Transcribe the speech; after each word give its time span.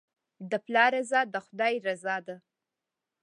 د 0.49 0.51
پلار 0.65 0.91
رضا 0.97 1.21
د 1.33 1.35
خدای 1.45 1.73
رضا 1.87 2.15
ده. 2.27 2.35